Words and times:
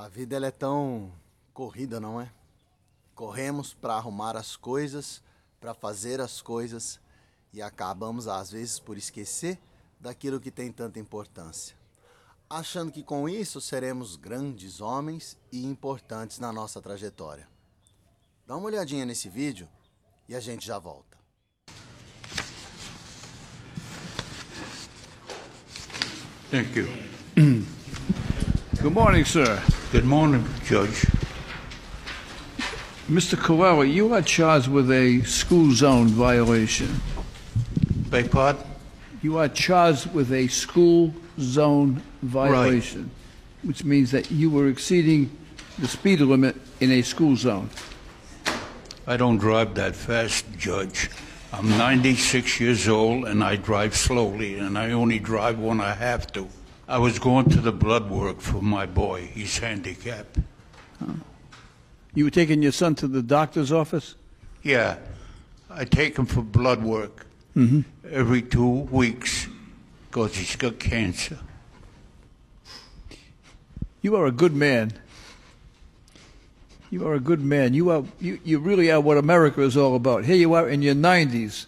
A 0.00 0.08
vida 0.08 0.34
ela 0.34 0.46
é 0.46 0.50
tão 0.50 1.12
corrida, 1.52 2.00
não 2.00 2.18
é? 2.18 2.32
Corremos 3.14 3.74
para 3.74 3.92
arrumar 3.92 4.34
as 4.34 4.56
coisas, 4.56 5.22
para 5.60 5.74
fazer 5.74 6.22
as 6.22 6.40
coisas 6.40 6.98
e 7.52 7.60
acabamos 7.60 8.26
às 8.26 8.50
vezes 8.50 8.78
por 8.80 8.96
esquecer 8.96 9.58
daquilo 10.00 10.40
que 10.40 10.50
tem 10.50 10.72
tanta 10.72 10.98
importância. 10.98 11.76
Achando 12.48 12.90
que 12.90 13.02
com 13.02 13.28
isso 13.28 13.60
seremos 13.60 14.16
grandes 14.16 14.80
homens 14.80 15.36
e 15.52 15.66
importantes 15.66 16.38
na 16.38 16.50
nossa 16.50 16.80
trajetória. 16.80 17.46
Dá 18.46 18.56
uma 18.56 18.68
olhadinha 18.68 19.04
nesse 19.04 19.28
vídeo 19.28 19.68
e 20.26 20.34
a 20.34 20.40
gente 20.40 20.66
já 20.66 20.78
volta. 20.78 21.18
Thank 26.50 26.74
you. 26.74 26.88
Good 28.80 28.94
morning, 28.94 29.26
sir. 29.26 29.62
Good 29.92 30.04
morning, 30.04 30.44
Judge. 30.64 31.04
Mr. 33.08 33.36
Coelho, 33.36 33.82
you 33.82 34.14
are 34.14 34.22
charged 34.22 34.68
with 34.68 34.88
a 34.92 35.20
school 35.22 35.72
zone 35.72 36.06
violation. 36.06 37.00
Beg 38.08 38.30
pardon? 38.30 38.62
You 39.20 39.38
are 39.38 39.48
charged 39.48 40.14
with 40.14 40.32
a 40.32 40.46
school 40.46 41.12
zone 41.40 42.00
violation, 42.22 43.10
which 43.64 43.82
means 43.82 44.12
that 44.12 44.30
you 44.30 44.48
were 44.48 44.68
exceeding 44.68 45.36
the 45.80 45.88
speed 45.88 46.20
limit 46.20 46.54
in 46.78 46.92
a 46.92 47.02
school 47.02 47.34
zone. 47.34 47.68
I 49.08 49.16
don't 49.16 49.38
drive 49.38 49.74
that 49.74 49.96
fast, 49.96 50.44
Judge. 50.56 51.10
I'm 51.52 51.68
96 51.68 52.60
years 52.60 52.86
old 52.86 53.24
and 53.24 53.42
I 53.42 53.56
drive 53.56 53.96
slowly, 53.96 54.56
and 54.56 54.78
I 54.78 54.92
only 54.92 55.18
drive 55.18 55.58
when 55.58 55.80
I 55.80 55.94
have 55.94 56.30
to. 56.34 56.48
I 56.90 56.98
was 56.98 57.20
going 57.20 57.48
to 57.50 57.60
the 57.60 57.70
blood 57.70 58.10
work 58.10 58.40
for 58.40 58.60
my 58.60 58.84
boy. 58.84 59.30
He's 59.32 59.56
handicapped. 59.56 60.38
Oh. 61.00 61.14
You 62.14 62.24
were 62.24 62.32
taking 62.32 62.62
your 62.62 62.72
son 62.72 62.96
to 62.96 63.06
the 63.06 63.22
doctor's 63.22 63.70
office? 63.70 64.16
Yeah, 64.64 64.98
I 65.70 65.84
take 65.84 66.18
him 66.18 66.26
for 66.26 66.42
blood 66.42 66.82
work 66.82 67.26
mm-hmm. 67.56 67.82
every 68.10 68.42
two 68.42 68.68
weeks 68.68 69.46
because 70.08 70.34
he's 70.34 70.56
got 70.56 70.80
cancer. 70.80 71.38
You 74.02 74.16
are 74.16 74.26
a 74.26 74.32
good 74.32 74.56
man. 74.56 74.92
You 76.90 77.06
are 77.06 77.14
a 77.14 77.20
good 77.20 77.40
man. 77.40 77.72
You 77.72 77.90
are 77.90 78.02
you, 78.20 78.40
you 78.42 78.58
really 78.58 78.90
are 78.90 79.00
what 79.00 79.16
America 79.16 79.62
is 79.62 79.76
all 79.76 79.94
about. 79.94 80.24
Here 80.24 80.34
you 80.34 80.54
are 80.54 80.68
in 80.68 80.82
your 80.82 80.96
90s 80.96 81.66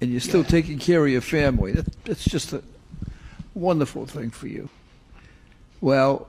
and 0.00 0.10
you're 0.10 0.20
still 0.20 0.40
Yeah. 0.40 0.46
taking 0.46 0.78
care 0.78 1.04
of 1.04 1.12
your 1.12 1.20
family. 1.20 1.72
That, 1.72 2.04
that's 2.04 2.24
just 2.24 2.54
a 2.54 2.62
wonderful 3.58 4.06
thing 4.06 4.30
for 4.30 4.46
you. 4.46 4.68
Well, 5.80 6.28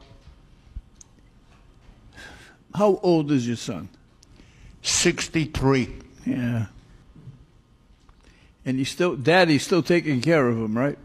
how 2.76 3.00
old 3.02 3.32
is 3.32 3.48
your 3.48 3.56
son? 3.56 3.90
63. 4.82 5.96
Yeah. 6.26 6.66
And 8.66 8.78
you 8.78 8.86
still 8.86 9.16
daddy's 9.16 9.64
still 9.64 9.82
taking 9.82 10.22
care 10.22 10.48
of 10.48 10.58
him, 10.58 10.78
right? 10.78 10.98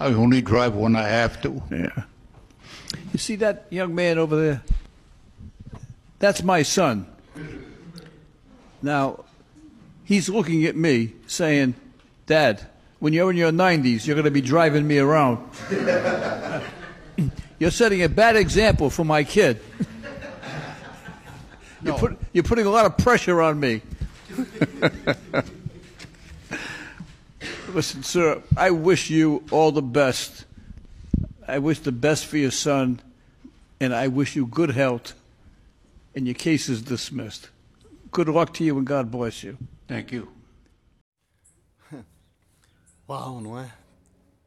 I 0.00 0.06
only 0.06 0.40
drive 0.40 0.74
when 0.74 0.96
I 0.96 1.02
have 1.08 1.42
to. 1.42 1.62
Yeah. 1.70 2.04
You 3.12 3.18
see 3.18 3.36
that 3.36 3.66
young 3.70 3.94
man 3.94 4.18
over 4.18 4.40
there? 4.40 4.62
That's 6.18 6.42
my 6.42 6.62
son. 6.62 7.06
Now, 8.80 9.24
he's 10.04 10.28
looking 10.28 10.64
at 10.64 10.76
me 10.76 11.12
saying, 11.26 11.74
Dad, 12.26 12.66
when 12.98 13.12
you're 13.12 13.30
in 13.30 13.36
your 13.36 13.52
90s, 13.52 14.06
you're 14.06 14.16
going 14.16 14.24
to 14.24 14.30
be 14.30 14.40
driving 14.40 14.86
me 14.86 14.98
around. 14.98 15.48
you're 17.58 17.70
setting 17.70 18.02
a 18.02 18.08
bad 18.08 18.36
example 18.36 18.90
for 18.90 19.04
my 19.04 19.24
kid. 19.24 19.60
You're, 21.80 21.96
put, 21.96 22.18
you're 22.32 22.42
putting 22.42 22.66
a 22.66 22.70
lot 22.70 22.86
of 22.86 22.98
pressure 22.98 23.40
on 23.40 23.60
me. 23.60 23.82
Listen, 27.68 28.02
sir, 28.02 28.42
I 28.56 28.72
wish 28.72 29.10
you 29.10 29.44
all 29.52 29.70
the 29.70 29.80
best. 29.80 30.44
I 31.46 31.60
wish 31.60 31.78
the 31.78 31.92
best 31.92 32.26
for 32.26 32.36
your 32.36 32.50
son, 32.50 33.00
and 33.78 33.94
I 33.94 34.08
wish 34.08 34.34
you 34.34 34.46
good 34.46 34.70
health. 34.70 35.14
And 36.16 36.26
your 36.26 36.34
case 36.34 36.68
is 36.68 36.82
dismissed. 36.82 37.48
Good 38.10 38.28
luck 38.28 38.54
to 38.54 38.64
you, 38.64 38.76
and 38.76 38.84
God 38.84 39.12
bless 39.12 39.44
you. 39.44 39.56
Thank 39.86 40.10
you. 40.10 40.28
Uau, 43.10 43.40
não 43.40 43.58
é? 43.58 43.74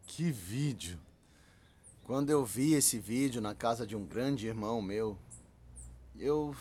Que 0.06 0.32
vídeo! 0.32 1.00
Quando 2.04 2.30
eu 2.30 2.46
vi 2.46 2.74
esse 2.74 3.00
vídeo 3.00 3.42
na 3.42 3.56
casa 3.56 3.88
de 3.88 3.96
um 3.96 4.06
grande 4.06 4.46
irmão 4.46 4.84
meu, 4.84 5.18
eu 6.16 6.56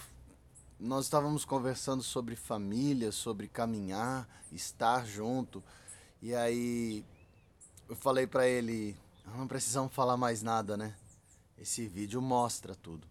nós 0.79 1.05
estávamos 1.05 1.45
conversando 1.45 2.03
sobre 2.03 2.35
família, 2.37 3.13
sobre 3.13 3.49
caminhar, 3.49 4.27
estar 4.51 5.05
junto. 5.05 5.63
E 6.23 6.35
aí 6.35 7.05
eu 7.87 7.95
falei 7.95 8.27
pra 8.27 8.49
ele, 8.49 8.97
"Ah, 9.27 9.37
não 9.37 9.47
precisamos 9.47 9.93
falar 9.93 10.17
mais 10.17 10.41
nada, 10.43 10.79
né? 10.79 10.97
Esse 11.59 11.87
vídeo 11.87 12.23
mostra 12.23 12.75
tudo. 12.75 13.07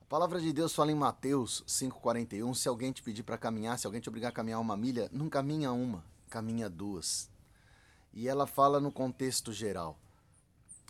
A 0.00 0.04
palavra 0.06 0.40
de 0.40 0.50
Deus 0.50 0.74
fala 0.74 0.92
em 0.92 0.94
Mateus 0.94 1.62
5:41, 1.66 2.54
se 2.54 2.70
alguém 2.70 2.90
te 2.90 3.02
pedir 3.02 3.22
para 3.22 3.36
caminhar, 3.36 3.78
se 3.78 3.86
alguém 3.86 4.00
te 4.00 4.08
obrigar 4.08 4.30
a 4.30 4.34
caminhar 4.34 4.60
uma 4.60 4.78
milha, 4.78 5.10
não 5.12 5.28
caminha 5.28 5.72
uma, 5.72 6.02
caminha 6.30 6.70
duas. 6.70 7.35
E 8.16 8.28
ela 8.28 8.46
fala 8.46 8.80
no 8.80 8.90
contexto 8.90 9.52
geral. 9.52 9.94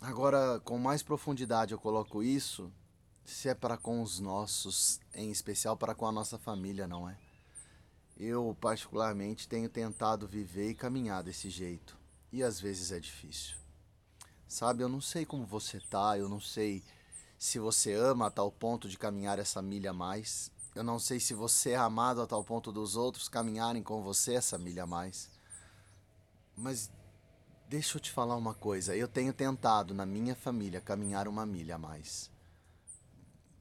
Agora, 0.01 0.61
com 0.61 0.77
mais 0.77 1.03
profundidade 1.03 1.73
eu 1.73 1.77
coloco 1.77 2.23
isso, 2.23 2.71
se 3.25 3.49
é 3.49 3.53
para 3.53 3.75
com 3.75 4.01
os 4.01 4.17
nossos, 4.17 5.01
em 5.13 5.29
especial 5.29 5.75
para 5.75 5.93
com 5.93 6.07
a 6.07 6.11
nossa 6.13 6.37
família, 6.37 6.87
não 6.87 7.09
é? 7.09 7.17
Eu, 8.15 8.55
particularmente, 8.61 9.45
tenho 9.45 9.67
tentado 9.67 10.25
viver 10.25 10.69
e 10.69 10.73
caminhar 10.73 11.21
desse 11.21 11.49
jeito. 11.49 11.97
E 12.31 12.41
às 12.41 12.61
vezes 12.61 12.93
é 12.93 12.99
difícil. 12.99 13.57
Sabe, 14.47 14.81
eu 14.81 14.87
não 14.87 15.01
sei 15.01 15.25
como 15.25 15.45
você 15.45 15.81
tá, 15.81 16.17
eu 16.17 16.29
não 16.29 16.39
sei 16.39 16.81
se 17.37 17.59
você 17.59 17.91
ama 17.91 18.27
a 18.27 18.31
tal 18.31 18.49
ponto 18.49 18.87
de 18.87 18.97
caminhar 18.97 19.37
essa 19.37 19.61
milha 19.61 19.89
a 19.89 19.93
mais. 19.93 20.49
Eu 20.73 20.83
não 20.85 20.97
sei 20.97 21.19
se 21.19 21.33
você 21.33 21.71
é 21.71 21.75
amado 21.75 22.21
a 22.21 22.25
tal 22.25 22.41
ponto 22.41 22.71
dos 22.71 22.95
outros 22.95 23.27
caminharem 23.27 23.83
com 23.83 24.01
você 24.01 24.35
essa 24.35 24.57
milha 24.57 24.83
a 24.83 24.87
mais. 24.87 25.29
Mas 26.55 26.89
deixa 27.67 27.97
eu 27.97 28.01
te 28.01 28.11
falar 28.11 28.35
uma 28.35 28.53
coisa. 28.53 28.95
Eu 28.95 29.07
tenho 29.07 29.33
tentado 29.33 29.93
na 29.93 30.05
minha 30.05 30.35
família 30.35 30.81
caminhar 30.81 31.27
uma 31.27 31.45
milha 31.45 31.75
a 31.75 31.77
mais. 31.77 32.31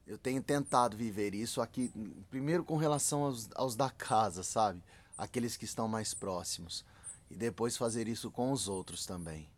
Eu 0.06 0.16
tenho 0.16 0.40
tentado 0.42 0.96
viver 0.96 1.34
isso 1.34 1.60
aqui, 1.60 1.92
primeiro 2.30 2.64
com 2.64 2.76
relação 2.76 3.24
aos, 3.24 3.48
aos 3.56 3.74
da 3.74 3.90
casa, 3.90 4.42
sabe? 4.44 4.80
Aqueles 5.18 5.56
que 5.56 5.64
estão 5.64 5.88
mais 5.88 6.14
próximos. 6.14 6.84
E 7.28 7.34
depois 7.34 7.76
fazer 7.76 8.06
isso 8.06 8.30
com 8.30 8.52
os 8.52 8.68
outros 8.68 9.04
também. 9.04 9.50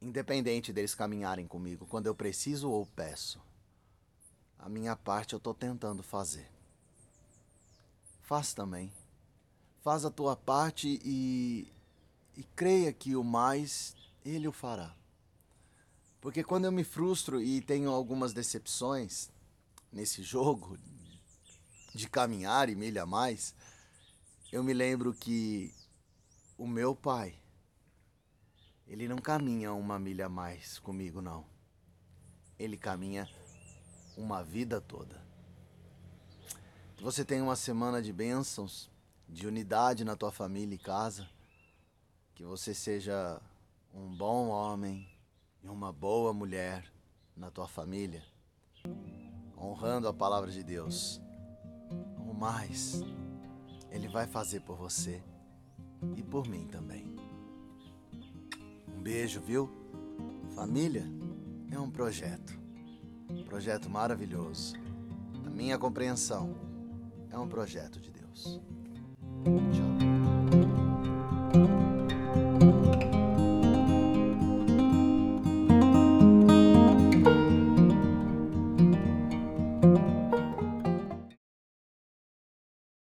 Independente 0.00 0.72
deles 0.72 0.94
caminharem 0.94 1.48
comigo, 1.48 1.86
quando 1.86 2.06
eu 2.06 2.14
preciso 2.14 2.70
ou 2.70 2.86
peço. 2.86 3.40
A 4.56 4.68
minha 4.68 4.94
parte 4.94 5.32
eu 5.32 5.38
estou 5.38 5.52
tentando 5.52 6.02
fazer. 6.02 6.48
Faz 8.22 8.54
também. 8.54 8.92
Faz 9.82 10.04
a 10.04 10.10
tua 10.10 10.36
parte 10.36 11.00
e, 11.04 11.72
e 12.36 12.42
creia 12.42 12.92
que 12.92 13.16
o 13.16 13.24
mais 13.24 13.96
ele 14.24 14.46
o 14.46 14.52
fará. 14.52 14.94
Porque 16.20 16.42
quando 16.42 16.64
eu 16.64 16.72
me 16.72 16.84
frustro 16.84 17.40
e 17.40 17.60
tenho 17.60 17.90
algumas 17.90 18.32
decepções 18.32 19.30
nesse 19.92 20.22
jogo 20.22 20.78
de 21.94 22.08
caminhar 22.08 22.68
e 22.68 22.74
milha 22.74 23.04
a 23.04 23.06
mais, 23.06 23.54
eu 24.52 24.62
me 24.62 24.74
lembro 24.74 25.14
que 25.14 25.72
o 26.58 26.66
meu 26.66 26.94
pai, 26.94 27.34
ele 28.86 29.08
não 29.08 29.18
caminha 29.18 29.72
uma 29.72 29.98
milha 29.98 30.26
a 30.26 30.28
mais 30.28 30.78
comigo, 30.78 31.22
não. 31.22 31.46
Ele 32.58 32.76
caminha 32.76 33.28
uma 34.16 34.42
vida 34.42 34.80
toda. 34.80 35.24
Que 36.96 37.02
você 37.02 37.24
tenha 37.24 37.42
uma 37.42 37.56
semana 37.56 38.00
de 38.00 38.12
bênçãos, 38.12 38.90
de 39.28 39.46
unidade 39.46 40.04
na 40.04 40.16
tua 40.16 40.32
família 40.32 40.74
e 40.74 40.78
casa. 40.78 41.28
Que 42.36 42.44
você 42.44 42.74
seja 42.74 43.40
um 43.94 44.14
bom 44.14 44.48
homem 44.48 45.08
e 45.64 45.68
uma 45.68 45.90
boa 45.90 46.34
mulher 46.34 46.84
na 47.34 47.50
tua 47.50 47.66
família, 47.66 48.22
honrando 49.56 50.06
a 50.06 50.12
palavra 50.12 50.50
de 50.50 50.62
Deus. 50.62 51.18
O 52.28 52.34
mais, 52.34 53.00
Ele 53.90 54.06
vai 54.06 54.26
fazer 54.26 54.60
por 54.60 54.76
você 54.76 55.22
e 56.14 56.22
por 56.22 56.46
mim 56.46 56.66
também. 56.66 57.16
Um 58.94 59.00
beijo, 59.00 59.40
viu? 59.40 59.70
Família 60.54 61.06
é 61.70 61.80
um 61.80 61.90
projeto, 61.90 62.52
um 63.30 63.44
projeto 63.44 63.88
maravilhoso. 63.88 64.74
A 65.46 65.48
minha 65.48 65.78
compreensão 65.78 66.54
é 67.30 67.38
um 67.38 67.48
projeto 67.48 67.98
de 67.98 68.10
Deus. 68.10 68.60
Tchau. 69.72 69.85